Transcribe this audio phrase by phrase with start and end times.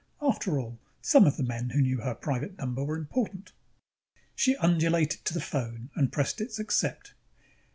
[0.19, 3.51] After all, some of the men who knew her private number were important.
[4.33, 7.13] She undulated to the phone and pressed its Accept.